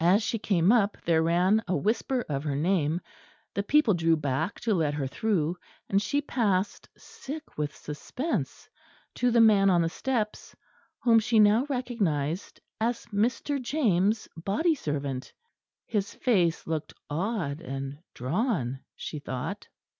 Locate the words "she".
0.22-0.38, 6.02-6.20, 11.18-11.38, 18.94-19.20